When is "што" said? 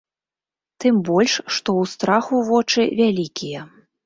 1.57-1.69